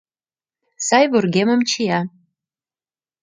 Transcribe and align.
Сай 0.87 1.05
вургемым 1.11 1.61
чия. 1.69 1.99